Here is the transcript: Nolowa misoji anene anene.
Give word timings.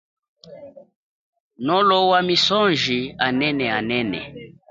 Nolowa 1.67 2.19
misoji 2.27 2.99
anene 3.27 3.65
anene. 3.79 4.21